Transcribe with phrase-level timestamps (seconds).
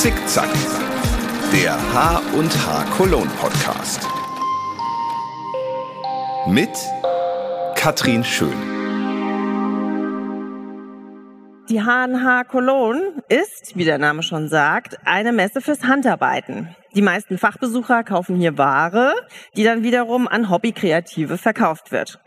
[0.00, 0.48] Zickzack,
[1.52, 4.08] der H und H Cologne Podcast.
[6.46, 6.70] Mit
[7.74, 8.56] Katrin Schön.
[11.68, 16.74] Die H&H Cologne ist, wie der Name schon sagt, eine Messe fürs Handarbeiten.
[16.94, 19.12] Die meisten Fachbesucher kaufen hier Ware,
[19.54, 22.20] die dann wiederum an Hobbykreative verkauft wird.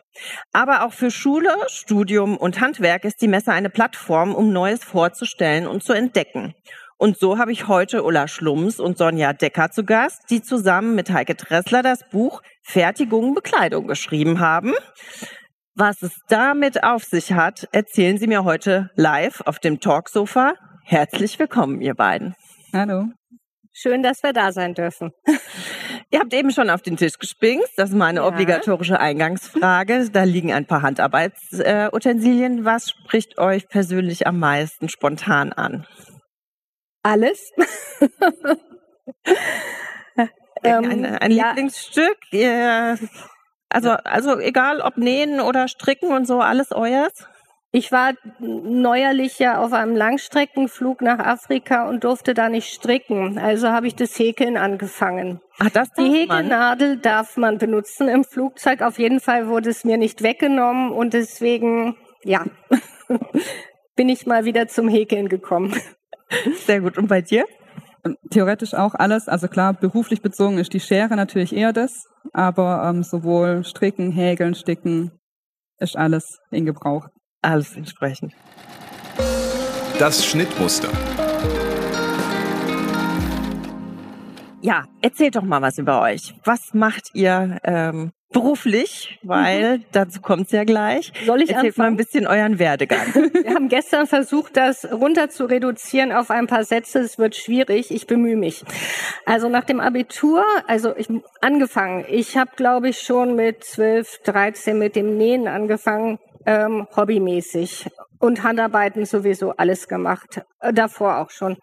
[0.51, 5.65] Aber auch für Schule, Studium und Handwerk ist die Messe eine Plattform, um Neues vorzustellen
[5.65, 6.53] und zu entdecken.
[7.03, 11.09] Und so habe ich heute Ulla Schlums und Sonja Decker zu Gast, die zusammen mit
[11.09, 14.71] Heike Tressler das Buch Fertigung Bekleidung geschrieben haben.
[15.75, 20.53] Was es damit auf sich hat, erzählen Sie mir heute live auf dem Talksofa.
[20.85, 22.35] Herzlich willkommen, ihr beiden.
[22.71, 23.07] Hallo.
[23.73, 25.11] Schön, dass wir da sein dürfen.
[26.09, 27.67] Ihr habt eben schon auf den Tisch gespinkt.
[27.75, 28.27] Das ist meine ja.
[28.27, 30.09] obligatorische Eingangsfrage.
[30.11, 32.63] Da liegen ein paar Handarbeitsutensilien.
[32.63, 35.85] Was spricht euch persönlich am meisten spontan an?
[37.03, 37.51] Alles.
[40.63, 41.49] ein, ein, ein ja.
[41.49, 42.17] Lieblingsstück?
[43.69, 47.27] Also, also egal ob nähen oder stricken und so, alles euers?
[47.75, 53.39] Ich war neuerlich ja auf einem Langstreckenflug nach Afrika und durfte da nicht stricken.
[53.39, 55.41] Also habe ich das Häkeln angefangen.
[55.57, 57.01] Ach, das Die Häkelnadel man?
[57.01, 58.83] darf man benutzen im Flugzeug.
[58.83, 62.45] Auf jeden Fall wurde es mir nicht weggenommen und deswegen, ja,
[63.95, 65.73] bin ich mal wieder zum Häkeln gekommen.
[66.65, 66.97] Sehr gut.
[66.97, 67.45] Und bei dir?
[68.31, 69.27] Theoretisch auch alles.
[69.27, 74.55] Also klar, beruflich bezogen ist die Schere natürlich eher das, aber ähm, sowohl Stricken, Häkeln,
[74.55, 75.11] Sticken
[75.79, 77.07] ist alles in Gebrauch
[77.43, 78.33] alles entsprechend.
[79.99, 80.89] Das Schnittmuster.
[84.61, 86.33] Ja, erzählt doch mal was über euch.
[86.45, 89.19] Was macht ihr ähm, beruflich?
[89.23, 89.85] Weil mhm.
[89.91, 91.13] dazu kommt's ja gleich.
[91.25, 91.73] Soll ich Erzählt anfangen?
[91.77, 93.13] mal ein bisschen euren Werdegang.
[93.13, 96.99] Wir haben gestern versucht, das runter zu reduzieren auf ein paar Sätze.
[96.99, 97.91] Es wird schwierig.
[97.91, 98.65] Ich bemühe mich.
[99.25, 101.07] Also nach dem Abitur, also ich
[101.39, 102.05] angefangen.
[102.09, 107.87] Ich habe, glaube ich, schon mit 12, 13 mit dem Nähen angefangen ähm, hobbymäßig
[108.19, 111.57] und Handarbeiten sowieso alles gemacht, äh, davor auch schon.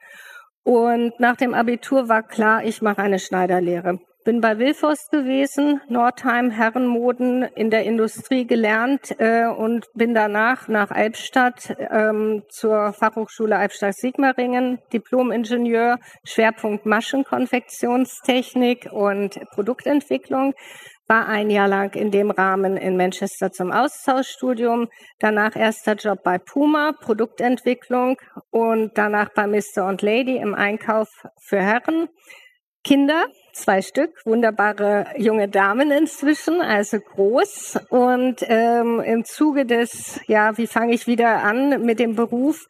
[0.62, 3.98] Und nach dem Abitur war klar, ich mache eine Schneiderlehre.
[4.22, 10.90] Bin bei Wilfors gewesen, Nordheim, Herrenmoden in der Industrie gelernt äh, und bin danach nach
[10.90, 20.52] Albstadt ähm, zur Fachhochschule Albstadt-Sigmaringen, Diplom-Ingenieur, Schwerpunkt Maschenkonfektionstechnik und Produktentwicklung
[21.10, 24.88] war ein Jahr lang in dem Rahmen in Manchester zum Austauschstudium,
[25.18, 28.16] danach erster Job bei Puma, Produktentwicklung
[28.50, 29.86] und danach bei Mr.
[29.86, 31.08] und Lady im Einkauf
[31.40, 32.08] für Herren.
[32.84, 37.78] Kinder, zwei Stück, wunderbare junge Damen inzwischen, also groß.
[37.88, 42.66] Und ähm, im Zuge des, ja, wie fange ich wieder an mit dem Beruf?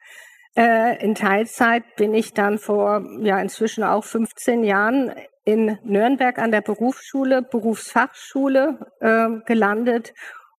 [0.57, 5.13] Äh, in Teilzeit bin ich dann vor, ja, inzwischen auch 15 Jahren
[5.45, 10.13] in Nürnberg an der Berufsschule, Berufsfachschule äh, gelandet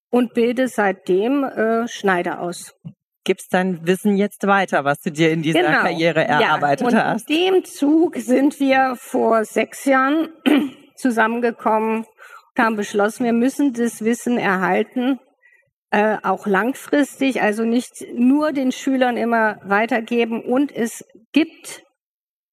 [0.09, 2.75] und bilde seitdem äh, Schneider aus.
[3.23, 5.81] Gibst dein Wissen jetzt weiter, was du dir in dieser genau.
[5.81, 7.29] Karriere erarbeitet ja, und hast?
[7.29, 10.29] In dem Zug sind wir vor sechs Jahren
[10.95, 12.05] zusammengekommen
[12.55, 15.19] und haben beschlossen, wir müssen das Wissen erhalten,
[15.91, 20.41] äh, auch langfristig, also nicht nur den Schülern immer weitergeben.
[20.41, 21.83] Und es gibt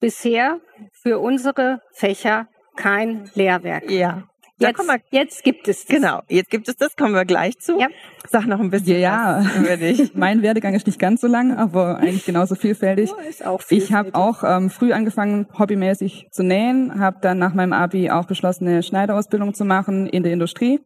[0.01, 0.61] bisher
[1.03, 3.91] für unsere Fächer kein Lehrwerk.
[3.91, 4.29] Ja.
[4.61, 5.97] Jetzt, wir, jetzt gibt es das.
[5.97, 7.79] Genau, jetzt gibt es das, kommen wir gleich zu.
[7.79, 7.87] Ja.
[8.29, 12.25] Sag noch ein bisschen ja, was mein Werdegang ist nicht ganz so lang, aber eigentlich
[12.25, 13.13] genauso vielfältig.
[13.17, 13.91] Oh, ist auch vielfältig.
[13.91, 18.27] Ich habe auch ähm, früh angefangen, hobbymäßig zu nähen, habe dann nach meinem Abi auch
[18.27, 20.81] beschlossen, eine Schneiderausbildung zu machen in der Industrie.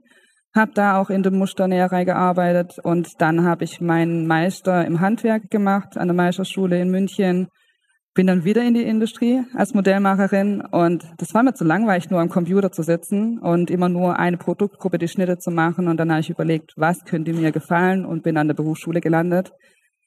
[0.55, 5.51] Habe da auch in der Musternäherei gearbeitet und dann habe ich meinen Meister im Handwerk
[5.51, 7.49] gemacht an der Meisterschule in München
[8.15, 12.21] bin dann wieder in die Industrie als Modellmacherin und das war mir zu langweilig, nur
[12.21, 15.89] am Computer zu sitzen und immer nur eine Produktgruppe die Schnitte zu machen.
[15.89, 19.53] Und dann habe ich überlegt, was könnte mir gefallen und bin an der Berufsschule gelandet,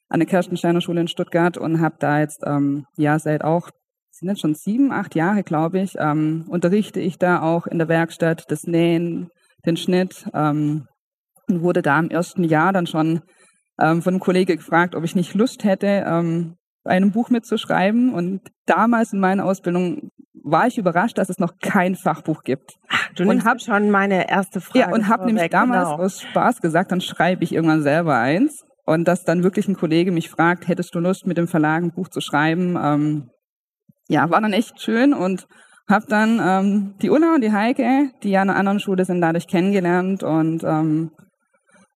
[0.07, 3.69] an der Kerstensteiner Schule in Stuttgart und habe da jetzt, ähm, ja, seit auch,
[4.11, 7.89] sind jetzt schon sieben, acht Jahre, glaube ich, ähm, unterrichte ich da auch in der
[7.89, 9.29] Werkstatt das Nähen,
[9.65, 10.85] den Schnitt ähm,
[11.47, 13.21] und wurde da im ersten Jahr dann schon
[13.81, 18.13] ähm, von einem Kollege gefragt, ob ich nicht Lust hätte, ähm, einem Buch mitzuschreiben.
[18.13, 20.11] Und damals in meiner Ausbildung
[20.43, 22.75] war ich überrascht, dass es noch kein Fachbuch gibt.
[22.89, 24.79] Ach, du und hab schon meine erste Frage.
[24.79, 26.03] Ja, und habe nämlich damals genau.
[26.03, 28.63] aus Spaß gesagt, dann schreibe ich irgendwann selber eins.
[28.85, 31.91] Und dass dann wirklich ein Kollege mich fragt, hättest du Lust, mit dem Verlag ein
[31.91, 32.77] Buch zu schreiben?
[32.79, 33.29] Ähm,
[34.07, 35.47] ja, war dann echt schön und
[35.89, 39.21] habe dann ähm, die Ulla und die Heike, die ja an einer anderen Schule sind,
[39.21, 41.11] dadurch kennengelernt und ähm,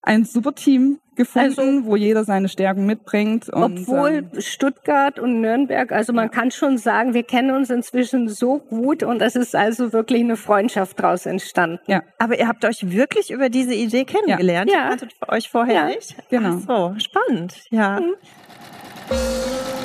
[0.01, 3.50] ein super Team gefunden, also, wo jeder seine Stärken mitbringt.
[3.50, 8.30] Und, obwohl ähm, Stuttgart und Nürnberg, also man kann schon sagen, wir kennen uns inzwischen
[8.30, 11.80] so gut und es ist also wirklich eine Freundschaft daraus entstanden.
[11.88, 12.04] Ja.
[12.18, 14.72] Aber ihr habt euch wirklich über diese Idee kennengelernt?
[14.72, 14.86] Ja.
[14.86, 15.86] Ihr hattet euch vorher ja.
[15.88, 16.16] nicht?
[16.30, 16.60] Genau.
[16.68, 18.00] Ach so, spannend, ja.
[18.00, 18.16] Mhm.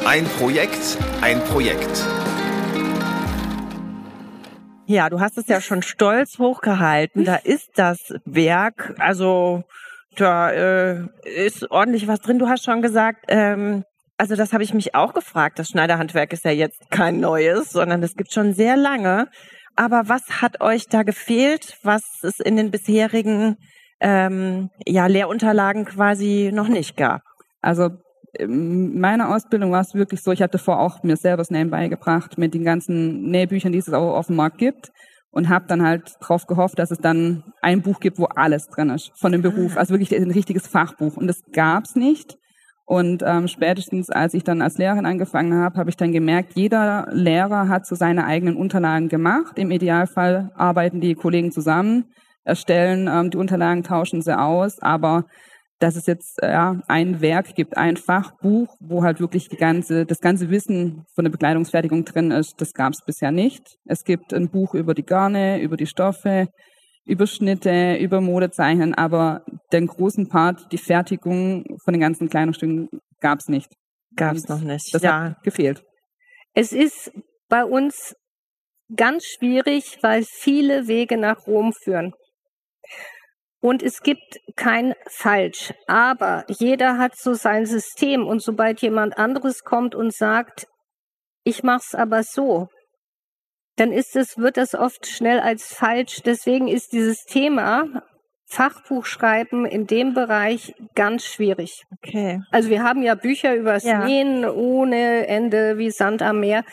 [0.07, 2.05] Ein Projekt, ein Projekt.
[4.87, 7.25] Ja, du hast es ja schon stolz hochgehalten.
[7.25, 9.65] Da ist das Werk, also
[10.21, 12.39] da äh, ist ordentlich was drin.
[12.39, 13.85] Du hast schon gesagt, ähm,
[14.17, 15.59] also das habe ich mich auch gefragt.
[15.59, 19.29] Das Schneiderhandwerk ist ja jetzt kein neues, sondern es gibt schon sehr lange.
[19.77, 23.57] Aber was hat euch da gefehlt, was es in den bisherigen
[24.01, 27.23] ähm, ja, Lehrunterlagen quasi noch nicht gab?
[27.61, 27.91] Also
[28.39, 31.71] in meiner Ausbildung war es wirklich so, ich hatte vorher auch mir selber das Nähen
[31.71, 34.91] beigebracht mit den ganzen Nähbüchern, die es auch auf dem Markt gibt
[35.35, 38.91] und habe dann halt darauf gehofft, dass es dann ein Buch gibt, wo alles drin
[38.91, 39.81] ist von dem Beruf, ah.
[39.81, 41.17] also wirklich ein richtiges Fachbuch.
[41.17, 42.39] Und das gab's nicht.
[42.87, 47.09] Und ähm, spätestens, als ich dann als Lehrerin angefangen habe, habe ich dann gemerkt, jeder
[47.11, 49.59] Lehrer hat so seine eigenen Unterlagen gemacht.
[49.59, 52.05] Im Idealfall arbeiten die Kollegen zusammen,
[52.45, 55.25] erstellen ähm, die Unterlagen, tauschen sie aus, aber
[55.79, 60.51] dass es jetzt ja, ein Werk gibt, ein Fachbuch, wo halt wirklich ganze, das ganze
[60.51, 63.77] Wissen von der Bekleidungsfertigung drin ist, das gab es bisher nicht.
[63.85, 66.49] Es gibt ein Buch über die Garne, über die Stoffe,
[67.05, 72.89] über Schnitte, über Modezeichnen, aber den großen Part, die Fertigung von den ganzen Kleidungsstücken,
[73.21, 73.69] gab es nicht.
[74.17, 74.95] Gab es noch nicht.
[74.95, 75.25] Das ja.
[75.25, 75.83] hat gefehlt.
[76.55, 77.11] Es ist
[77.49, 78.15] bei uns
[78.95, 82.15] ganz schwierig, weil viele Wege nach Rom führen.
[83.65, 89.65] Und es gibt kein Falsch, aber jeder hat so sein System und sobald jemand anderes
[89.65, 90.67] kommt und sagt,
[91.45, 92.69] ich mach's aber so,
[93.77, 96.21] dann ist es, wird das oft schnell als falsch.
[96.27, 98.03] Deswegen ist dieses Thema
[98.45, 101.85] Fachbuch schreiben in dem Bereich ganz schwierig.
[101.97, 102.43] Okay.
[102.51, 104.05] Also wir haben ja Bücher übers ja.
[104.05, 106.65] Nähen ohne Ende wie Sand am Meer.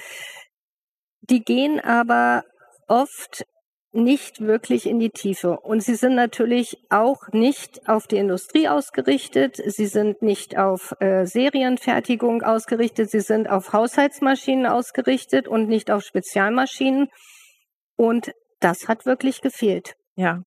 [1.22, 2.44] Die gehen aber
[2.90, 3.46] oft
[3.94, 5.60] nicht wirklich in die Tiefe.
[5.60, 9.58] Und sie sind natürlich auch nicht auf die Industrie ausgerichtet.
[9.58, 13.10] Sie sind nicht auf äh, Serienfertigung ausgerichtet.
[13.12, 17.08] Sie sind auf Haushaltsmaschinen ausgerichtet und nicht auf Spezialmaschinen.
[17.98, 19.96] Und das hat wirklich gefehlt.
[20.16, 20.44] Ja,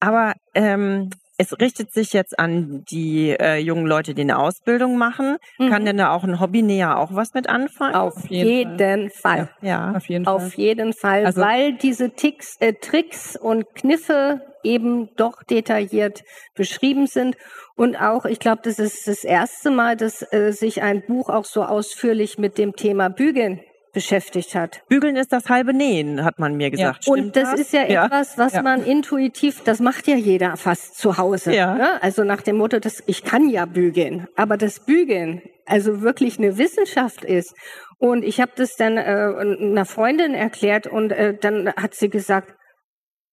[0.00, 1.10] aber ähm,
[1.42, 5.36] es richtet sich jetzt an die äh, jungen Leute, die eine Ausbildung machen.
[5.58, 5.70] Mhm.
[5.70, 7.94] Kann denn da auch ein Hobby näher auch was mit anfangen?
[7.94, 9.48] Auf jeden, jeden Fall.
[9.48, 9.50] Fall.
[9.60, 10.34] Ja, auf jeden Fall.
[10.34, 16.22] Auf jeden Fall, also, weil diese Ticks, äh, Tricks und Kniffe eben doch detailliert
[16.54, 17.36] beschrieben sind.
[17.74, 21.44] Und auch, ich glaube, das ist das erste Mal, dass äh, sich ein Buch auch
[21.44, 23.60] so ausführlich mit dem Thema Bügeln
[23.92, 24.82] beschäftigt hat.
[24.88, 27.06] Bügeln ist das halbe Nähen, hat man mir gesagt.
[27.06, 27.12] Ja.
[27.12, 28.62] Und das, das, ist ja, ja, etwas, was ja.
[28.62, 31.54] man intuitiv, das macht ja jeder fast zu Hause.
[31.54, 31.74] Ja.
[31.74, 32.02] Ne?
[32.02, 36.58] Also nach dem Motto, dass ich kann ja bügeln, aber das Bügeln also wirklich eine
[36.58, 37.54] Wissenschaft ist.
[37.98, 42.52] Und ich habe das dann äh, einer Freundin erklärt und äh, dann hat sie gesagt,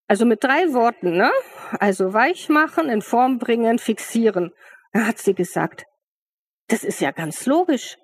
[0.07, 1.31] also mit drei Worten, ne?
[1.79, 4.51] Also weich machen, in Form bringen, fixieren.
[4.91, 5.85] Da hat sie gesagt,
[6.67, 7.97] das ist ja ganz logisch.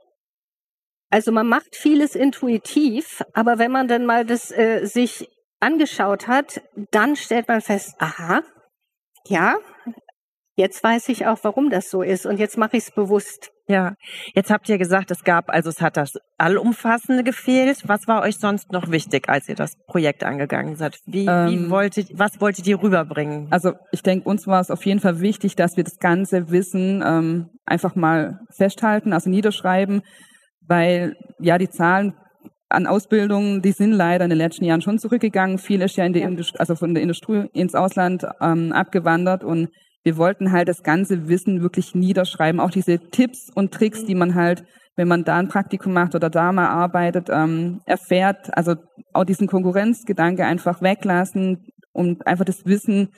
[1.15, 5.29] Also man macht vieles intuitiv, aber wenn man dann mal das äh, sich
[5.61, 8.41] angeschaut hat, dann stellt man fest, aha,
[9.25, 9.55] ja,
[10.57, 13.53] jetzt weiß ich auch, warum das so ist und jetzt mache ich es bewusst.
[13.69, 13.93] Ja,
[14.33, 17.87] jetzt habt ihr gesagt, es gab, also es hat das Allumfassende gefehlt.
[17.87, 20.99] Was war euch sonst noch wichtig, als ihr das Projekt angegangen seid?
[21.05, 23.47] Wie, ähm, wie wolltet, was wolltet ihr rüberbringen?
[23.51, 27.01] Also ich denke, uns war es auf jeden Fall wichtig, dass wir das ganze Wissen
[27.07, 30.03] ähm, einfach mal festhalten, also niederschreiben,
[30.67, 32.13] weil ja die Zahlen
[32.69, 35.57] an Ausbildungen, die sind leider in den letzten Jahren schon zurückgegangen.
[35.57, 36.27] Viel ist ja in die ja.
[36.27, 39.69] Industrie, also von der Industrie ins Ausland ähm, abgewandert und
[40.03, 44.35] wir wollten halt das ganze Wissen wirklich niederschreiben, auch diese Tipps und Tricks, die man
[44.35, 44.63] halt,
[44.95, 48.55] wenn man da ein Praktikum macht oder da mal arbeitet, ähm, erfährt.
[48.55, 48.75] Also
[49.13, 53.09] auch diesen Konkurrenzgedanke einfach weglassen und einfach das Wissen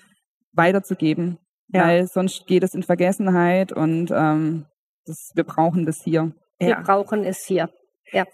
[0.53, 1.39] weiterzugeben,
[1.73, 1.85] ja.
[1.85, 4.65] weil sonst geht es in Vergessenheit und ähm,
[5.05, 6.31] das, wir brauchen das hier.
[6.59, 6.81] Wir ja.
[6.81, 7.69] brauchen es hier.
[8.11, 8.25] Ja.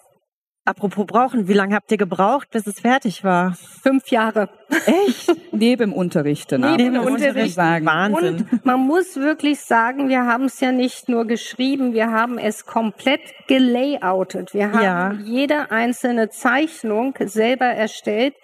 [0.66, 3.58] Apropos brauchen, wie lange habt ihr gebraucht, bis es fertig war?
[3.82, 4.48] Fünf Jahre.
[4.86, 5.30] Echt?
[5.52, 6.62] Neben Unterrichten.
[6.62, 7.50] Neben Unterrichten.
[7.50, 7.86] Sagen.
[7.86, 8.48] Wahnsinn.
[8.50, 12.66] Und man muss wirklich sagen, wir haben es ja nicht nur geschrieben, wir haben es
[12.66, 14.54] komplett gelayoutet.
[14.54, 15.12] Wir haben ja.
[15.26, 18.36] jede einzelne Zeichnung selber erstellt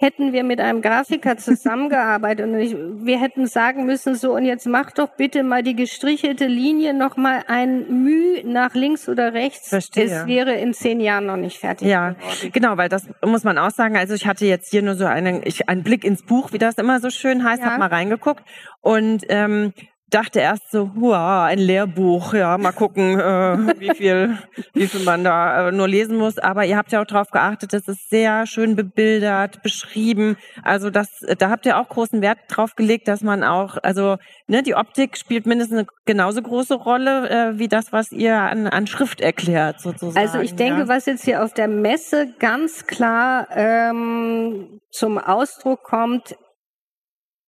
[0.00, 4.66] hätten wir mit einem Grafiker zusammengearbeitet und ich, wir hätten sagen müssen, so und jetzt
[4.66, 9.68] mach doch bitte mal die gestrichelte Linie noch mal ein Müh nach links oder rechts.
[9.68, 10.04] Verstehe.
[10.04, 11.86] Es wäre in zehn Jahren noch nicht fertig.
[11.86, 12.50] Ja, geworden.
[12.50, 13.98] genau, weil das muss man auch sagen.
[13.98, 16.76] Also ich hatte jetzt hier nur so einen, ich, einen Blick ins Buch, wie das
[16.78, 17.72] immer so schön heißt, ja.
[17.72, 18.42] hab mal reingeguckt
[18.80, 19.74] und ähm,
[20.10, 24.38] dachte erst so, wow, ein Lehrbuch, ja, mal gucken, äh, wie viel,
[24.74, 26.38] wie viel man da äh, nur lesen muss.
[26.38, 30.36] Aber ihr habt ja auch darauf geachtet, das ist sehr schön bebildert, beschrieben.
[30.62, 34.62] Also das, da habt ihr auch großen Wert drauf gelegt, dass man auch, also ne,
[34.62, 38.86] die Optik spielt mindestens eine genauso große Rolle äh, wie das, was ihr an, an
[38.86, 40.18] Schrift erklärt, sozusagen.
[40.18, 40.88] Also ich denke, ja.
[40.88, 46.36] was jetzt hier auf der Messe ganz klar ähm, zum Ausdruck kommt,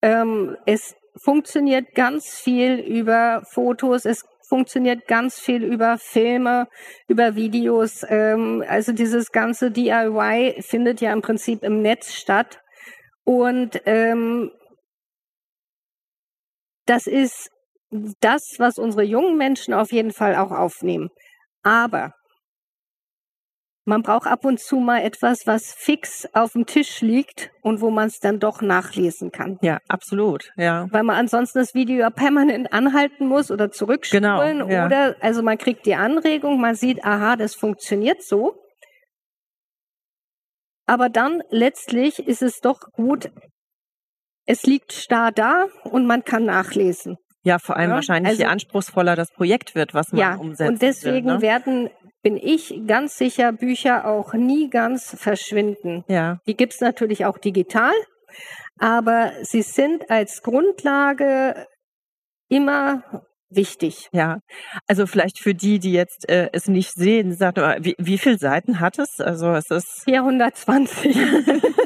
[0.03, 6.69] ähm, es funktioniert ganz viel über Fotos, es funktioniert ganz viel über Filme,
[7.09, 8.05] über Videos.
[8.09, 12.61] Ähm, also dieses ganze DIY findet ja im Prinzip im Netz statt.
[13.25, 14.51] Und ähm,
[16.87, 17.51] das ist
[18.21, 21.09] das, was unsere jungen Menschen auf jeden Fall auch aufnehmen.
[21.63, 22.13] Aber
[23.85, 27.91] man braucht ab und zu mal etwas, was fix auf dem Tisch liegt und wo
[27.91, 29.59] man es dann doch nachlesen kann.
[29.61, 30.87] Ja, absolut, ja.
[30.93, 34.87] Weil man ansonsten das Video ja permanent anhalten muss oder zurückspulen Genau, ja.
[34.87, 38.55] oder also man kriegt die Anregung, man sieht, aha, das funktioniert so.
[40.87, 43.31] Aber dann letztlich ist es doch gut,
[44.47, 47.17] es liegt starr da und man kann nachlesen.
[47.45, 50.73] Ja, vor allem Ja, wahrscheinlich, je also- anspruchsler das Projekt wird, was man Ja, umsetzen
[50.75, 51.43] und deswegen will, ne?
[51.43, 51.91] werden,
[52.23, 56.05] bin ich ganz sicher, Bücher auch nie ganz verschwinden.
[56.09, 57.93] Ja, Die gibt's natürlich auch digital,
[58.79, 61.67] aber sie sind als Grundlage
[62.49, 63.03] immer
[63.51, 64.09] wichtig.
[64.13, 64.39] ja.
[64.87, 68.39] Also vielleicht für die, die jetzt äh, es nicht sehen, sagt mal, wie, wie viele
[68.39, 69.21] Seiten hat es?
[69.21, 71.17] Also es ist 420.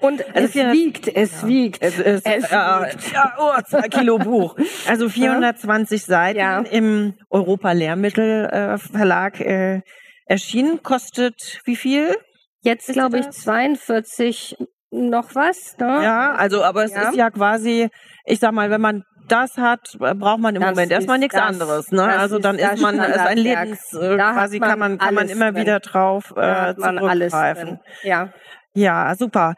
[0.00, 1.82] Und Also es 400 wiegt, es wiegt.
[1.82, 3.12] Es ist Es ja, wiegt.
[3.12, 4.56] ja, oh, zwei Kilo Buch.
[4.88, 6.60] Also 420 Seiten Ja.
[6.60, 9.80] im Europa Lehrmittel äh, Verlag äh,
[10.26, 10.82] erschienen.
[10.82, 12.14] Kostet wie viel?
[12.62, 13.42] Jetzt glaube ich das?
[13.42, 14.56] 42
[14.90, 15.76] noch was.
[15.78, 16.00] Ne?
[16.02, 17.08] Ja, also aber es Ja.
[17.08, 17.88] ist ja quasi,
[18.24, 21.42] ich sag mal, wenn man das hat, braucht man im Das Moment erstmal nichts das-
[21.44, 21.90] anderes.
[21.90, 22.04] Ne?
[22.04, 23.38] Also dann ist man ist ein.
[23.38, 27.80] Lebens, äh, Da quasi kann man man kann man immer wieder drauf äh, man zurückgreifen.
[28.04, 28.32] Ja.
[28.76, 29.54] Ja, super.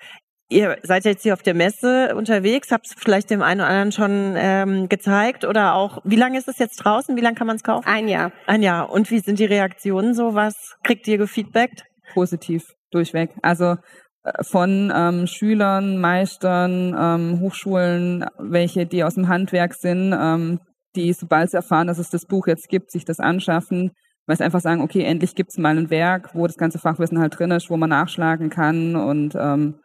[0.50, 3.92] Ihr seid jetzt hier auf der Messe unterwegs, habt es vielleicht dem einen oder anderen
[3.92, 7.16] schon ähm, gezeigt oder auch, wie lange ist es jetzt draußen?
[7.16, 7.86] Wie lange kann man es kaufen?
[7.86, 8.32] Ein Jahr.
[8.46, 8.88] Ein Jahr.
[8.88, 10.34] Und wie sind die Reaktionen so?
[10.34, 11.84] Was kriegt ihr gefeedbackt?
[12.12, 13.30] positiv durchweg.
[13.42, 13.76] Also
[14.24, 20.60] äh, von ähm, Schülern, Meistern, ähm, Hochschulen, welche, die aus dem Handwerk sind, ähm,
[20.96, 23.92] die, sobald sie erfahren, dass es das Buch jetzt gibt, sich das anschaffen,
[24.28, 27.36] weil sie einfach sagen, okay, endlich gibt's mal ein Werk, wo das ganze Fachwissen halt
[27.36, 29.80] drin ist, wo man nachschlagen kann und ähm,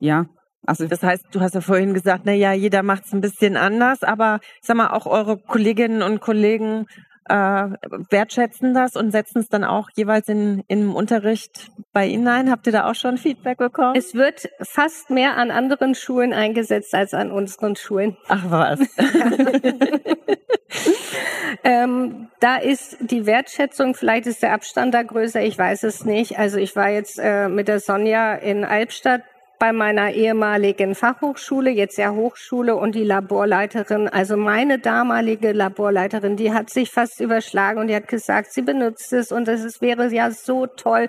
[0.00, 0.26] ja,
[0.66, 3.56] also Das heißt, du hast ja vorhin gesagt, na ja, jeder macht es ein bisschen
[3.56, 6.86] anders, aber ich sag mal, auch eure Kolleginnen und Kollegen
[7.28, 7.68] äh,
[8.10, 12.50] wertschätzen das und setzen es dann auch jeweils in, im Unterricht bei Ihnen ein.
[12.50, 13.94] Habt ihr da auch schon Feedback bekommen?
[13.96, 18.16] Es wird fast mehr an anderen Schulen eingesetzt als an unseren Schulen.
[18.28, 18.80] Ach was.
[21.66, 26.38] Ähm, da ist die Wertschätzung, vielleicht ist der Abstand da größer, ich weiß es nicht.
[26.38, 29.22] Also ich war jetzt äh, mit der Sonja in Albstadt
[29.64, 36.52] bei meiner ehemaligen Fachhochschule, jetzt ja Hochschule und die Laborleiterin, also meine damalige Laborleiterin, die
[36.52, 40.12] hat sich fast überschlagen und die hat gesagt, sie benutzt es und das ist, wäre
[40.12, 41.08] ja so toll.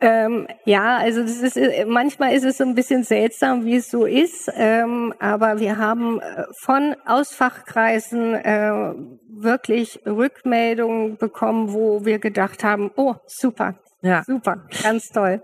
[0.00, 4.06] Ähm, ja, also das ist manchmal ist es so ein bisschen seltsam, wie es so
[4.06, 8.94] ist, ähm, aber wir haben äh, von aus Fachkreisen äh,
[9.28, 14.22] wirklich Rückmeldungen bekommen, wo wir gedacht haben, oh super, Ja.
[14.24, 15.42] super, ganz toll.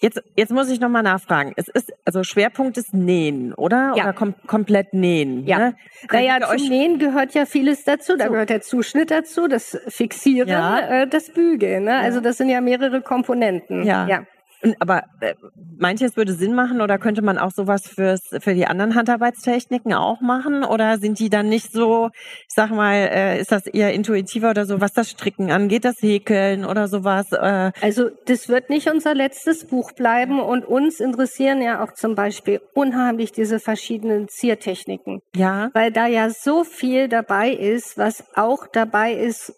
[0.00, 1.52] Jetzt, jetzt muss ich nochmal nachfragen.
[1.56, 3.92] Es ist, also Schwerpunkt ist Nähen, oder?
[3.96, 4.04] Ja.
[4.04, 5.46] Oder kom komplett Nähen?
[5.46, 5.58] Ja.
[5.58, 5.74] Ne?
[6.10, 8.16] Naja, zum Nähen gehört ja vieles dazu.
[8.16, 8.32] Da So.
[8.32, 11.02] gehört der Zuschnitt dazu, das Fixieren, Ja.
[11.02, 11.84] äh, das Bügeln.
[11.84, 11.96] Ne?
[11.98, 13.84] Also das sind ja mehrere Komponenten.
[13.84, 14.06] Ja.
[14.06, 14.24] ja.
[14.66, 15.34] Und, aber äh,
[15.78, 18.96] meint ihr, es würde Sinn machen oder könnte man auch sowas fürs, für die anderen
[18.96, 20.64] Handarbeitstechniken auch machen?
[20.64, 22.10] Oder sind die dann nicht so,
[22.48, 26.02] ich sag mal, äh, ist das eher intuitiver oder so, was das Stricken angeht, das
[26.02, 27.30] Häkeln oder sowas?
[27.30, 32.16] Äh, Also das wird nicht unser letztes Buch bleiben und uns interessieren ja auch zum
[32.16, 38.66] Beispiel unheimlich diese verschiedenen Ziertechniken, ja, weil da ja so viel dabei ist, was auch
[38.66, 39.54] dabei ist,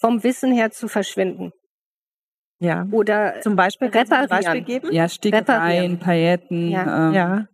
[0.00, 1.50] vom Wissen her zu verschwinden.
[2.60, 2.86] Ja.
[2.90, 4.28] Oder Zum Beispiel, Reparieren.
[4.28, 4.88] Beispiel geben?
[4.92, 5.98] ja, Stickereien.
[5.98, 7.08] Pailletten, Ja.
[7.08, 7.46] ähm, Ja.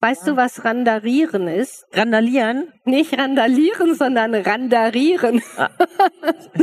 [0.00, 1.84] weißt du, was Randarieren ist?
[1.92, 2.68] Randalieren?
[2.84, 5.42] Nicht randalieren, sondern randarieren.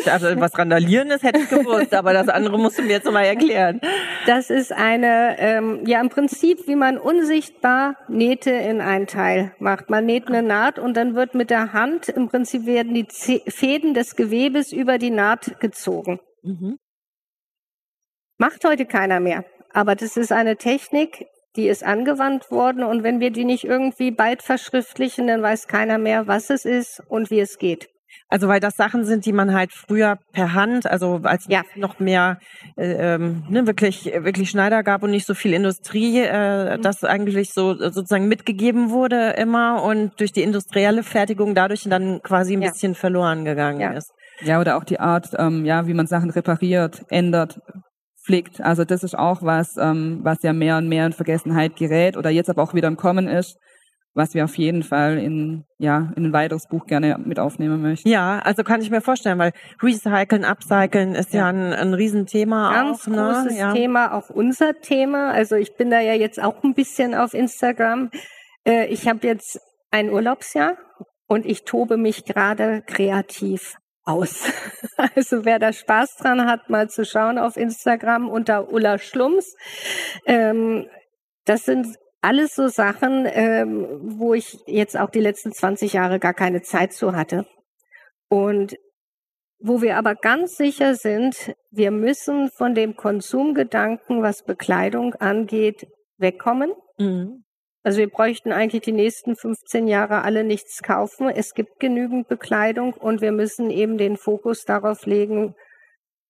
[0.06, 3.26] Also, was Randalieren ist, hätte ich gewusst, aber das andere musst du mir jetzt nochmal
[3.26, 3.82] erklären.
[4.26, 9.90] Das ist eine, ähm, ja im Prinzip, wie man unsichtbar Nähte in ein Teil macht.
[9.90, 13.94] Man näht eine Naht und dann wird mit der Hand, im Prinzip werden die Fäden
[13.94, 16.20] des Gewebes über die Naht gezogen.
[16.44, 16.78] Mhm.
[18.38, 19.46] Macht heute keiner mehr.
[19.72, 21.26] Aber das ist eine Technik,
[21.56, 25.98] die ist angewandt worden und wenn wir die nicht irgendwie bald verschriftlichen, dann weiß keiner
[25.98, 27.88] mehr, was es ist und wie es geht.
[28.28, 31.62] Also weil das Sachen sind, die man halt früher per Hand, also als ja.
[31.76, 32.40] noch mehr
[32.76, 36.82] äh, ähm, ne, wirklich wirklich Schneider gab und nicht so viel Industrie, äh, mhm.
[36.82, 42.56] das eigentlich so sozusagen mitgegeben wurde immer und durch die industrielle Fertigung dadurch dann quasi
[42.56, 42.72] ein ja.
[42.72, 43.92] bisschen verloren gegangen ja.
[43.92, 44.12] ist.
[44.42, 47.60] Ja, oder auch die Art, ähm, ja, wie man Sachen repariert, ändert,
[48.26, 48.62] pflegt.
[48.62, 52.30] Also das ist auch was, ähm, was ja mehr und mehr in Vergessenheit gerät oder
[52.30, 53.58] jetzt aber auch wieder im Kommen ist
[54.16, 58.08] was wir auf jeden Fall in, ja, in ein weiteres Buch gerne mit aufnehmen möchten.
[58.08, 59.52] Ja, also kann ich mir vorstellen, weil
[59.84, 62.72] Recyceln, Upcyclen ist ja, ja ein, ein Riesenthema.
[62.74, 63.18] Ganz auch, ne?
[63.18, 63.74] großes ja.
[63.74, 65.32] Thema, auch unser Thema.
[65.32, 68.10] Also ich bin da ja jetzt auch ein bisschen auf Instagram.
[68.66, 69.60] Äh, ich habe jetzt
[69.92, 70.78] ein Urlaubsjahr
[71.28, 74.52] und ich tobe mich gerade kreativ aus.
[75.16, 79.56] Also wer da Spaß dran hat, mal zu schauen auf Instagram unter Ulla Schlums.
[80.26, 80.88] Ähm,
[81.44, 86.34] das sind alles so Sachen, ähm, wo ich jetzt auch die letzten 20 Jahre gar
[86.34, 87.46] keine Zeit zu hatte.
[88.30, 88.78] Und
[89.60, 96.74] wo wir aber ganz sicher sind, wir müssen von dem Konsumgedanken, was Bekleidung angeht, wegkommen.
[96.98, 97.45] Mhm.
[97.86, 101.30] Also wir bräuchten eigentlich die nächsten 15 Jahre alle nichts kaufen.
[101.30, 105.54] Es gibt genügend Bekleidung und wir müssen eben den Fokus darauf legen,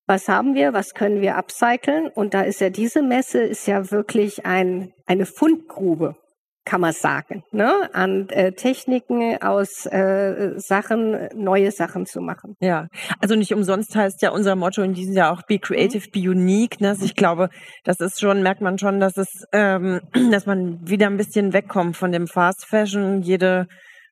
[0.05, 2.09] was haben wir, was können wir upcyclen?
[2.09, 6.17] Und da ist ja diese Messe ist ja wirklich ein, eine Fundgrube,
[6.65, 7.89] kann man sagen, ne?
[7.93, 12.55] an äh, Techniken aus äh, Sachen, neue Sachen zu machen.
[12.59, 12.87] Ja,
[13.19, 16.81] also nicht umsonst heißt ja unser Motto in diesem Jahr auch Be Creative, Be Unique.
[16.81, 16.89] Ne?
[16.89, 17.49] Also ich glaube,
[17.83, 21.95] das ist schon, merkt man schon, dass es, ähm, dass man wieder ein bisschen wegkommt
[21.95, 23.67] von dem Fast Fashion, jede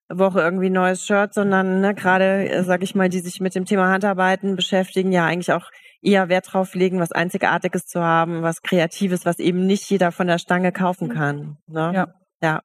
[0.09, 3.65] Woche irgendwie neues Shirt, sondern ne, gerade, äh, sag ich mal, die sich mit dem
[3.65, 5.69] Thema Handarbeiten beschäftigen, ja eigentlich auch
[6.03, 10.27] eher Wert drauf legen, was Einzigartiges zu haben, was Kreatives, was eben nicht jeder von
[10.27, 11.13] der Stange kaufen mhm.
[11.13, 11.57] kann.
[11.67, 11.91] Ne?
[11.95, 12.07] Ja.
[12.43, 12.61] Ja.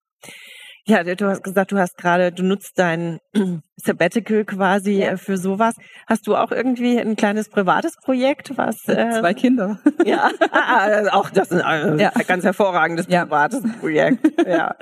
[0.85, 3.21] Ja, du hast gesagt, du hast gerade, du nutzt dein
[3.77, 5.11] Sabbatical quasi ja.
[5.11, 5.75] Äh, für sowas.
[6.07, 9.79] Hast du auch irgendwie ein kleines privates Projekt, was äh, zwei Kinder?
[10.07, 12.11] Ja, ah, ah, also auch das ist ein ja.
[12.27, 13.71] ganz hervorragendes privates ja.
[13.81, 14.47] Projekt.
[14.47, 14.77] Ja,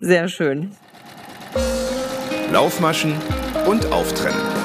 [0.00, 0.72] sehr schön.
[2.50, 3.14] Laufmaschen
[3.66, 4.59] und Auftrennen.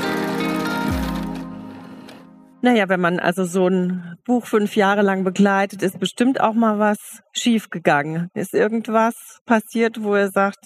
[2.66, 6.80] Naja, wenn man also so ein Buch fünf Jahre lang begleitet, ist bestimmt auch mal
[6.80, 8.32] was schiefgegangen.
[8.34, 10.58] Ist irgendwas passiert, wo er sagt,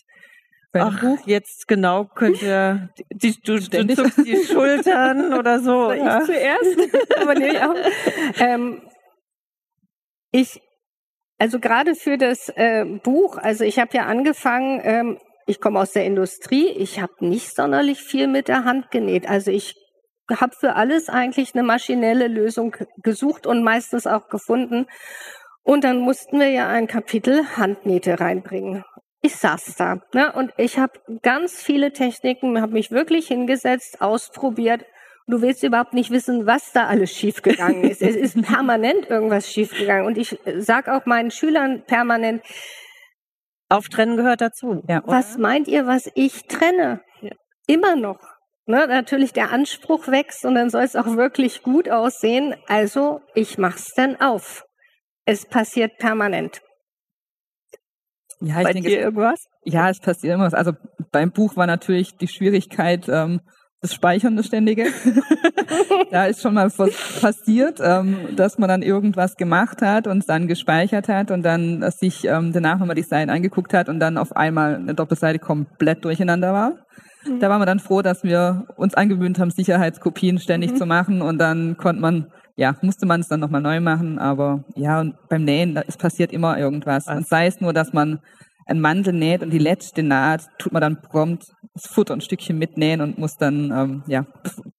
[0.71, 1.19] Ach, Buch?
[1.25, 5.91] jetzt genau könnte die, du, du zuckst die Schultern oder so.
[5.91, 6.21] Ich ja.
[6.23, 6.77] zuerst,
[7.21, 7.75] aber nee, auch.
[8.39, 8.81] Ähm,
[10.31, 10.61] ich,
[11.37, 15.91] also gerade für das äh, Buch, also ich habe ja angefangen, ähm, ich komme aus
[15.91, 19.27] der Industrie, ich habe nicht sonderlich viel mit der Hand genäht.
[19.27, 19.75] Also ich
[20.29, 24.87] habe für alles eigentlich eine maschinelle Lösung gesucht und meistens auch gefunden.
[25.63, 28.83] Und dann mussten wir ja ein Kapitel Handnähte reinbringen.
[29.21, 34.85] Ich saß da ne, und ich habe ganz viele Techniken, habe mich wirklich hingesetzt, ausprobiert.
[35.27, 38.01] Du willst überhaupt nicht wissen, was da alles schiefgegangen ist.
[38.01, 40.05] es ist permanent irgendwas schiefgegangen.
[40.05, 42.41] Und ich sage auch meinen Schülern permanent,
[43.69, 44.81] Auftrennen gehört dazu.
[44.87, 47.01] Ja, was meint ihr, was ich trenne?
[47.21, 47.31] Ja.
[47.67, 48.19] Immer noch
[48.69, 52.55] ne, natürlich der Anspruch wächst und dann soll es auch wirklich gut aussehen.
[52.67, 54.63] Also ich mach's dann auf.
[55.25, 56.61] Es passiert permanent.
[58.41, 59.43] Ja, ich Bei denke, dir irgendwas?
[59.65, 60.53] Ja, es passiert irgendwas.
[60.53, 60.73] Also
[61.11, 63.41] beim Buch war natürlich die Schwierigkeit, ähm,
[63.81, 64.85] das Speichern, das Ständige.
[66.11, 70.47] da ist schon mal was passiert, ähm, dass man dann irgendwas gemacht hat und dann
[70.47, 74.35] gespeichert hat und dann sich ähm, danach nochmal die Seite angeguckt hat und dann auf
[74.35, 76.73] einmal eine Doppelseite komplett durcheinander war.
[77.39, 80.75] Da waren wir dann froh, dass wir uns angewöhnt haben, Sicherheitskopien ständig mhm.
[80.77, 84.63] zu machen und dann konnte man, ja, musste man es dann nochmal neu machen, aber
[84.75, 87.07] ja, und beim Nähen, es passiert immer irgendwas.
[87.07, 88.19] Und sei es nur, dass man
[88.67, 92.57] ein Mantel näht und die letzte Naht tut man dann prompt das Futter ein Stückchen
[92.57, 94.25] mitnähen und muss dann, ähm, ja,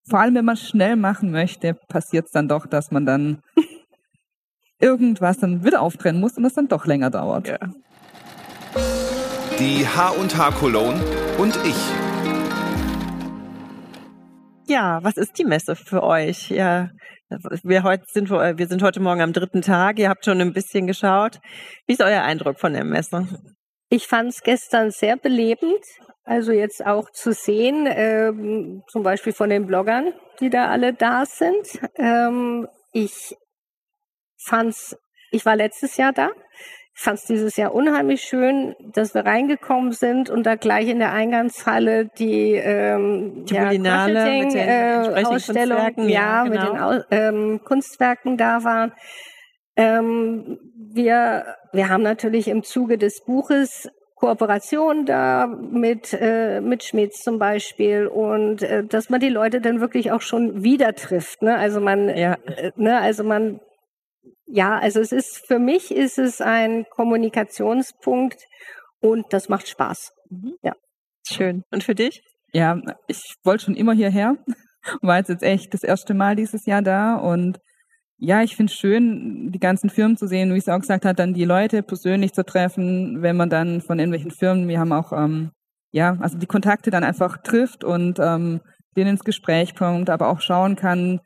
[0.09, 3.42] vor allem wenn man schnell machen möchte, passiert es dann doch, dass man dann
[4.81, 7.48] irgendwas dann wieder auftrennen muss und es dann doch länger dauert.
[7.48, 7.59] Ja.
[9.59, 11.00] Die H&H Cologne
[11.38, 11.99] und ich.
[14.70, 16.48] Ja, was ist die Messe für euch?
[16.48, 16.90] Ja,
[17.64, 19.98] wir, heute sind, wir sind heute Morgen am dritten Tag.
[19.98, 21.40] Ihr habt schon ein bisschen geschaut.
[21.88, 23.26] Wie ist euer Eindruck von der Messe?
[23.88, 25.85] Ich fand es gestern sehr belebend.
[26.22, 31.26] Also jetzt auch zu sehen, ähm, zum Beispiel von den Bloggern, die da alle da
[31.26, 31.66] sind.
[31.96, 33.35] Ähm, ich
[34.38, 34.96] fand's,
[35.33, 36.30] ich war letztes Jahr da
[36.94, 41.12] fand es dieses Jahr unheimlich schön, dass wir reingekommen sind und da gleich in der
[41.12, 46.50] Eingangshalle die, ähm, die ja, mit den äh, Ausstellung, ja, ja genau.
[46.50, 48.92] mit den Au ähm, Kunstwerken da waren.
[49.76, 50.59] Ähm,
[50.92, 53.88] wir, wir haben natürlich im Zuge des Buches
[54.20, 59.81] Kooperation da mit, äh, mit Schmitz zum Beispiel und äh, dass man die Leute dann
[59.81, 61.40] wirklich auch schon wieder trifft.
[61.40, 61.57] Ne?
[61.57, 62.37] Also man, ja.
[62.44, 63.00] äh, ne?
[63.00, 63.61] also man,
[64.50, 68.42] ja, also es ist für mich ist es ein Kommunikationspunkt
[69.00, 70.12] und das macht Spaß.
[70.30, 70.54] Mhm.
[70.62, 70.72] Ja.
[71.28, 71.62] Schön.
[71.70, 72.22] Und für dich?
[72.52, 74.36] Ja, ich wollte schon immer hierher,
[75.02, 77.58] war jetzt, jetzt echt das erste Mal dieses Jahr da und
[78.22, 81.18] ja, ich finde es schön, die ganzen Firmen zu sehen, wie es auch gesagt hat,
[81.18, 85.12] dann die Leute persönlich zu treffen, wenn man dann von irgendwelchen Firmen, wir haben auch,
[85.12, 85.52] ähm,
[85.90, 88.60] ja, also die Kontakte dann einfach trifft und ähm,
[88.94, 91.20] denen ins Gespräch kommt, aber auch schauen kann,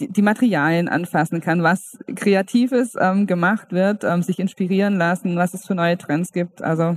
[0.00, 5.54] die, die Materialien anfassen kann, was Kreatives ähm, gemacht wird, ähm, sich inspirieren lassen, was
[5.54, 6.62] es für neue Trends gibt.
[6.62, 6.96] Also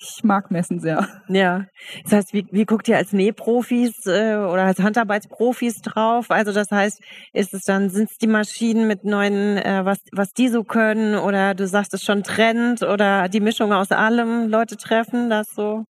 [0.00, 1.08] ich mag Messen sehr.
[1.28, 1.66] Ja.
[2.04, 6.30] Das heißt, wie, wie guckt ihr als Nähprofis äh, oder als Handarbeitsprofis drauf?
[6.30, 7.00] Also das heißt,
[7.32, 11.16] ist es dann, sind es die Maschinen mit neuen, äh, was, was die so können?
[11.16, 15.84] Oder du sagst es schon Trend oder die Mischung aus allem Leute treffen, das so?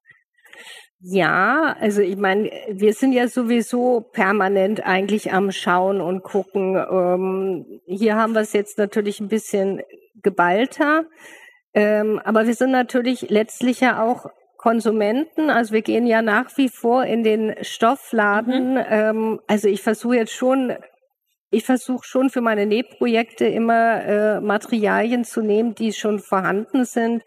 [1.01, 6.75] Ja, also ich meine, wir sind ja sowieso permanent eigentlich am Schauen und gucken.
[6.77, 9.81] Ähm, hier haben wir es jetzt natürlich ein bisschen
[10.23, 11.05] geballter.
[11.73, 15.51] Ähm, aber wir sind natürlich letztlich ja auch Konsumenten.
[15.51, 18.75] Also wir gehen ja nach wie vor in den Stoffladen.
[18.75, 18.85] Mhm.
[18.89, 20.75] Ähm, also ich versuche jetzt schon,
[21.51, 27.23] ich versuche schon für meine Nähprojekte immer äh, Materialien zu nehmen, die schon vorhanden sind.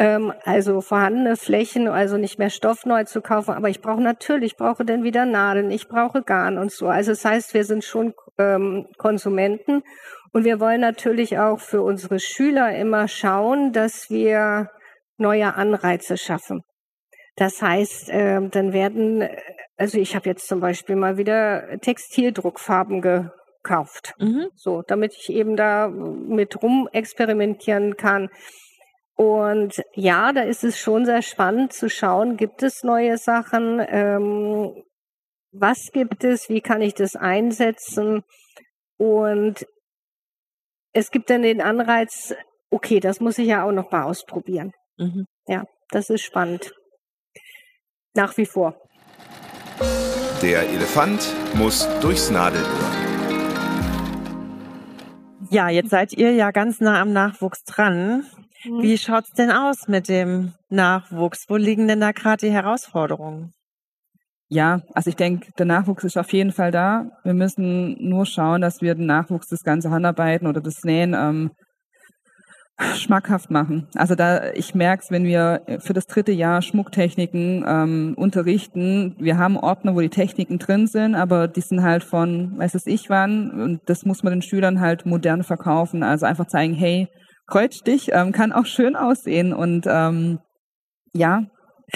[0.00, 3.52] Ähm, also vorhandene Flächen, also nicht mehr Stoff neu zu kaufen.
[3.52, 6.88] Aber ich brauche natürlich, ich brauche dann wieder Nadeln, ich brauche Garn und so.
[6.88, 9.82] Also das heißt, wir sind schon ähm, Konsumenten.
[10.32, 14.70] Und wir wollen natürlich auch für unsere Schüler immer schauen, dass wir
[15.18, 16.62] neue Anreize schaffen.
[17.36, 19.28] Das heißt, äh, dann werden,
[19.76, 24.46] also ich habe jetzt zum Beispiel mal wieder Textildruckfarben gekauft, mhm.
[24.54, 28.30] so, damit ich eben da mit rum experimentieren kann.
[29.20, 34.82] Und ja, da ist es schon sehr spannend zu schauen, gibt es neue Sachen, ähm,
[35.52, 38.22] was gibt es, wie kann ich das einsetzen?
[38.96, 39.66] Und
[40.94, 42.34] es gibt dann den Anreiz,
[42.70, 44.72] okay, das muss ich ja auch noch mal ausprobieren.
[44.96, 45.26] Mhm.
[45.46, 46.72] Ja, das ist spannend.
[48.14, 48.74] Nach wie vor.
[50.40, 52.64] Der Elefant muss durchs Nadelöhr.
[55.50, 58.24] Ja, jetzt seid ihr ja ganz nah am Nachwuchs dran.
[58.64, 58.82] Mhm.
[58.82, 61.44] Wie schaut's denn aus mit dem Nachwuchs?
[61.48, 63.52] Wo liegen denn da gerade die Herausforderungen?
[64.48, 67.06] Ja, also ich denke, der Nachwuchs ist auf jeden Fall da.
[67.22, 71.52] Wir müssen nur schauen, dass wir den Nachwuchs das ganze Handarbeiten oder das Nähen ähm,
[72.96, 73.86] schmackhaft machen.
[73.94, 79.38] Also da, ich merke es, wenn wir für das dritte Jahr Schmucktechniken ähm, unterrichten, wir
[79.38, 83.08] haben Ordner, wo die Techniken drin sind, aber die sind halt von, weiß es ich
[83.08, 86.02] wann, und das muss man den Schülern halt modern verkaufen.
[86.02, 87.08] Also einfach zeigen, hey,
[87.50, 90.38] Kreuzstich ähm, kann auch schön aussehen und ähm,
[91.12, 91.44] ja,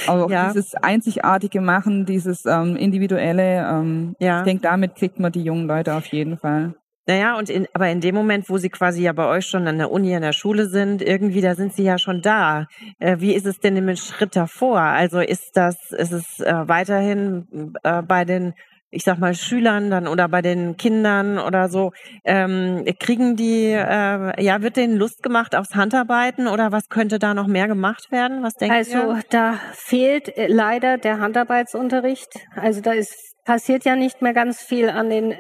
[0.07, 0.49] aber auch ja.
[0.49, 4.41] dieses einzigartige Machen, dieses ähm, individuelle, ähm, ja.
[4.41, 6.75] ich denke, damit kriegt man die jungen Leute auf jeden Fall.
[7.07, 9.77] Naja, und in, aber in dem Moment, wo sie quasi ja bei euch schon an
[9.77, 12.67] der Uni, an der Schule sind, irgendwie, da sind sie ja schon da.
[12.99, 14.81] Äh, wie ist es denn im Schritt davor?
[14.81, 18.55] Also ist das, ist es äh, weiterhin äh, bei den
[18.95, 21.93] ich sag mal, Schülern dann oder bei den Kindern oder so,
[22.25, 27.35] ähm, kriegen die, äh, ja, wird denen Lust gemacht aufs Handarbeiten oder was könnte da
[27.35, 28.43] noch mehr gemacht werden?
[28.43, 29.09] Was denkt also, ihr?
[29.09, 32.41] Also da fehlt äh, leider der Handarbeitsunterricht.
[32.57, 35.35] Also da ist passiert ja nicht mehr ganz viel an den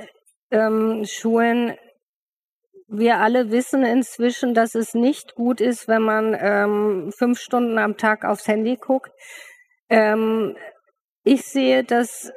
[0.51, 1.75] ähm, Schulen.
[2.87, 7.97] Wir alle wissen inzwischen, dass es nicht gut ist, wenn man ähm, fünf Stunden am
[7.97, 9.11] Tag aufs Handy guckt.
[9.89, 10.57] Ähm,
[11.25, 12.31] ich sehe dass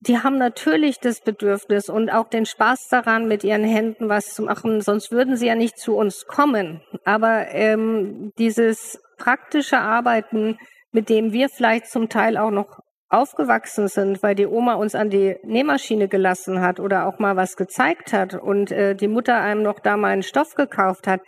[0.00, 4.42] die haben natürlich das Bedürfnis und auch den Spaß daran, mit ihren Händen was zu
[4.42, 6.82] machen, sonst würden sie ja nicht zu uns kommen.
[7.04, 10.58] Aber ähm, dieses praktische Arbeiten,
[10.92, 15.10] mit dem wir vielleicht zum Teil auch noch aufgewachsen sind, weil die Oma uns an
[15.10, 19.62] die Nähmaschine gelassen hat oder auch mal was gezeigt hat und äh, die Mutter einem
[19.62, 21.20] noch da mal einen Stoff gekauft hat,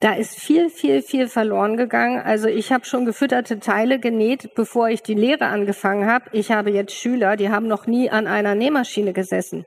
[0.00, 2.20] da ist viel, viel, viel verloren gegangen.
[2.20, 6.26] Also ich habe schon gefütterte Teile genäht, bevor ich die Lehre angefangen habe.
[6.32, 9.64] Ich habe jetzt Schüler, die haben noch nie an einer Nähmaschine gesessen.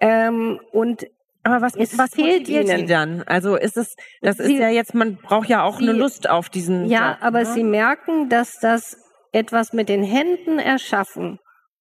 [0.00, 1.06] Ähm, und
[1.44, 3.22] aber was, es was fehlt ihnen dann?
[3.22, 6.28] Also ist es, das sie, ist ja jetzt, man braucht ja auch sie, eine Lust
[6.28, 6.86] auf diesen.
[6.86, 7.46] Ja, Job, aber ne?
[7.46, 8.96] sie merken, dass das
[9.32, 11.38] etwas mit den Händen erschaffen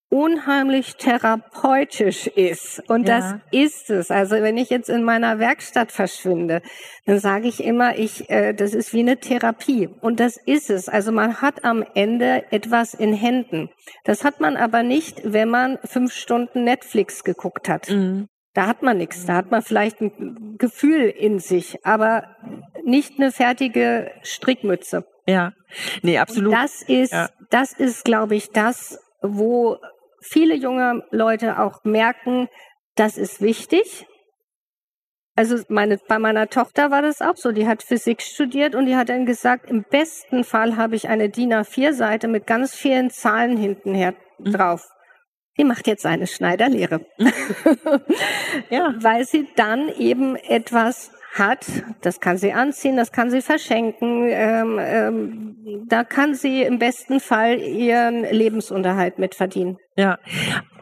[0.10, 2.82] unheimlich therapeutisch ist.
[2.88, 3.20] Und ja.
[3.20, 4.10] das ist es.
[4.10, 6.62] Also wenn ich jetzt in meiner Werkstatt verschwinde,
[7.06, 9.90] dann sage ich immer, ich, äh, das ist wie eine Therapie.
[10.02, 10.88] Und das ist es.
[10.88, 13.70] Also man hat am Ende etwas in Händen.
[14.06, 17.90] Das hat man aber nicht, wenn man fünf Stunden Netflix geguckt hat.
[17.90, 18.28] Mhm.
[18.54, 19.26] Da hat man nichts.
[19.26, 22.36] Da hat man vielleicht ein Gefühl in sich, aber
[22.84, 25.06] nicht eine fertige Strickmütze.
[25.28, 25.52] Ja,
[26.02, 26.54] nee, absolut.
[26.54, 27.30] Und das ist, ja.
[27.50, 29.78] das ist, glaube ich, das, wo
[30.22, 32.48] viele junge Leute auch merken,
[32.96, 34.06] das ist wichtig.
[35.36, 37.52] Also meine, bei meiner Tochter war das auch so.
[37.52, 41.30] Die hat Physik studiert und die hat dann gesagt, im besten Fall habe ich eine
[41.30, 44.52] DIN A4-Seite mit ganz vielen Zahlen hintenher mhm.
[44.52, 44.90] drauf.
[45.60, 47.06] Die macht jetzt eine Schneiderlehre.
[48.70, 48.96] ja.
[49.00, 51.66] Weil sie dann eben etwas hat,
[52.02, 57.20] das kann sie anziehen, das kann sie verschenken, ähm, ähm, da kann sie im besten
[57.20, 59.78] Fall ihren Lebensunterhalt mitverdienen.
[59.96, 60.20] Ja,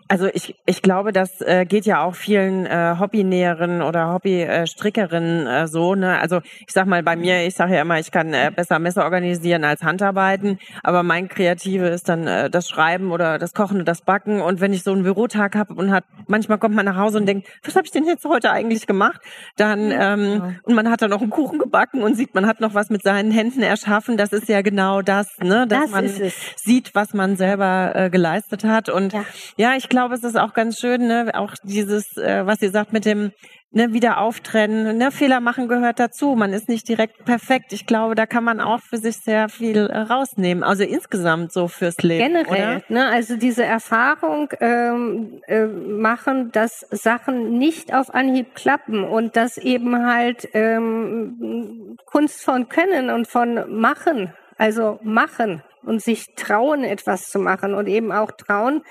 [0.08, 5.68] also ich, ich glaube, das äh, geht ja auch vielen äh, Hobbynäherinnen oder Hobbystrickerinnen äh,
[5.68, 5.96] so.
[5.96, 6.20] Ne?
[6.20, 9.04] Also ich sag mal, bei mir, ich sage ja immer, ich kann äh, besser Messer
[9.04, 13.88] organisieren als Handarbeiten, aber mein Kreative ist dann äh, das Schreiben oder das Kochen und
[13.88, 14.42] das Backen.
[14.42, 17.26] Und wenn ich so einen Bürotag habe und hat, manchmal kommt man nach Hause und
[17.26, 19.22] denkt, was habe ich denn jetzt heute eigentlich gemacht?
[19.58, 20.52] Dann ähm, ja.
[20.64, 23.02] und man hat dann noch einen Kuchen gebacken und sieht, man hat noch was mit
[23.02, 24.18] seinen Händen erschaffen.
[24.18, 25.66] Das ist ja genau das, ne?
[25.68, 26.10] dass das man
[26.58, 28.90] sieht, was man selber äh, geleistet hat.
[28.90, 29.26] Und ja,
[29.58, 31.32] ja ich glaube, es ist auch ganz schön, ne?
[31.36, 33.32] auch dieses, äh, was ihr sagt mit dem
[33.72, 34.98] ne, wieder auftrennen.
[34.98, 35.10] Ne?
[35.10, 36.36] Fehler machen gehört dazu.
[36.36, 37.72] Man ist nicht direkt perfekt.
[37.72, 40.66] Ich glaube, da kann man auch für sich sehr viel äh, rausnehmen.
[40.66, 42.34] Also insgesamt so fürs Leben.
[42.34, 42.84] Generell, oder?
[42.90, 43.08] ne?
[43.08, 50.06] also diese Erfahrung ähm, äh, machen, dass Sachen nicht auf Anhieb klappen und dass eben
[50.06, 57.40] halt ähm, Kunst von Können und von Machen, also machen und sich trauen, etwas zu
[57.40, 58.82] machen und eben auch trauen,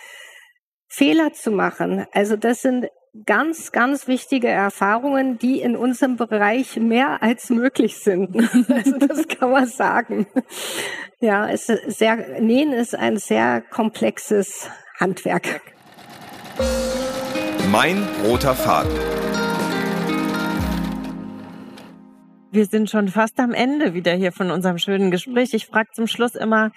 [0.95, 2.07] Fehler zu machen.
[2.13, 2.87] Also das sind
[3.27, 8.37] ganz, ganz wichtige Erfahrungen, die in unserem Bereich mehr als möglich sind.
[8.69, 10.27] Also das kann man sagen.
[11.21, 14.69] Ja, es ist sehr, Nähen ist ein sehr komplexes
[15.01, 15.63] Handwerk.
[17.73, 18.93] Mein roter Faden.
[22.53, 25.55] Wir sind schon fast am Ende wieder hier von unserem schönen Gespräch.
[25.55, 26.71] Ich frage zum Schluss immer,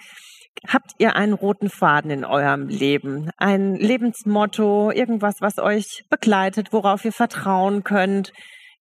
[0.66, 3.30] Habt ihr einen roten Faden in eurem Leben?
[3.36, 8.32] Ein Lebensmotto, irgendwas, was euch begleitet, worauf ihr vertrauen könnt?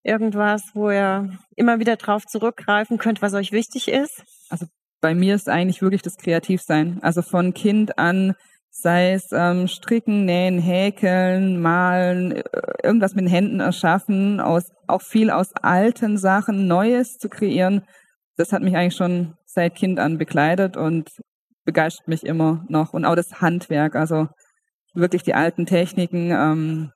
[0.03, 4.23] Irgendwas, wo ihr immer wieder drauf zurückgreifen könnt, was euch wichtig ist?
[4.49, 4.65] Also
[5.01, 6.99] bei mir ist eigentlich wirklich das Kreativsein.
[7.01, 8.33] Also von Kind an,
[8.69, 12.43] sei es ähm, Stricken, Nähen, Häkeln, Malen, äh,
[12.83, 17.83] irgendwas mit den Händen erschaffen, aus, auch viel aus alten Sachen Neues zu kreieren.
[18.37, 21.09] Das hat mich eigentlich schon seit Kind an begleitet und
[21.67, 22.93] begeistert mich immer noch.
[22.93, 24.29] Und auch das Handwerk, also
[24.93, 26.91] wirklich die alten Techniken, ähm,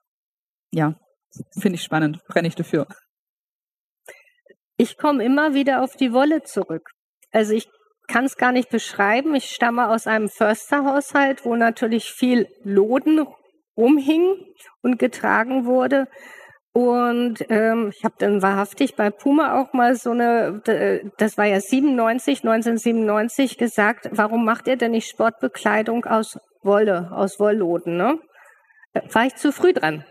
[0.72, 0.94] ja,
[1.60, 2.86] finde ich spannend, brenne ich dafür.
[4.78, 6.88] Ich komme immer wieder auf die Wolle zurück.
[7.30, 7.68] Also ich
[8.08, 9.34] kann es gar nicht beschreiben.
[9.34, 13.26] Ich stamme aus einem Försterhaushalt, wo natürlich viel Loden
[13.76, 14.36] rumhing
[14.80, 16.08] und getragen wurde.
[16.74, 20.62] Und ähm, ich habe dann wahrhaftig bei Puma auch mal so eine,
[21.18, 27.38] das war ja 97, 1997 gesagt, warum macht ihr denn nicht Sportbekleidung aus Wolle, aus
[27.38, 27.98] Wollloden?
[27.98, 28.18] Ne?
[29.12, 30.04] War ich zu früh dran.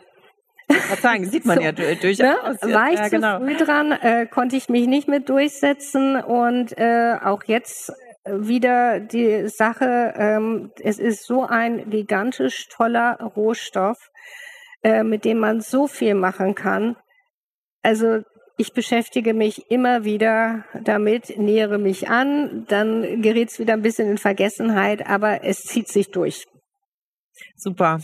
[0.67, 2.19] Was sagen, sieht man so, ja durchaus.
[2.19, 2.73] Ne?
[2.73, 3.39] War ich ja, zu genau.
[3.39, 7.91] früh dran, äh, konnte ich mich nicht mit durchsetzen und äh, auch jetzt
[8.25, 13.97] wieder die Sache, ähm, es ist so ein gigantisch toller Rohstoff
[14.83, 16.95] äh, mit dem man so viel machen kann.
[17.83, 18.21] Also
[18.57, 24.09] ich beschäftige mich immer wieder damit, nähere mich an, dann gerät es wieder ein bisschen
[24.09, 26.45] in Vergessenheit, aber es zieht sich durch.
[27.55, 27.99] Super.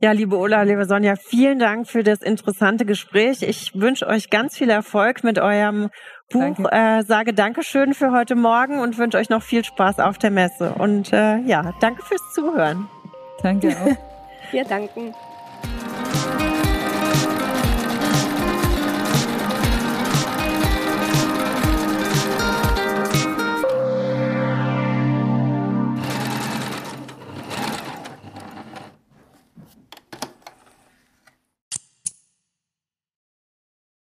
[0.00, 3.42] Ja, liebe Ola, liebe Sonja, vielen Dank für das interessante Gespräch.
[3.42, 5.90] Ich wünsche euch ganz viel Erfolg mit eurem
[6.30, 6.56] Buch.
[6.56, 6.70] Danke.
[6.70, 10.74] Äh, sage Dankeschön für heute Morgen und wünsche euch noch viel Spaß auf der Messe.
[10.74, 12.88] Und äh, ja, danke fürs Zuhören.
[13.42, 13.96] Danke auch.
[14.52, 15.14] Wir danken.